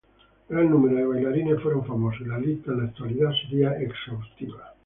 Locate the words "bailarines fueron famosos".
1.05-2.21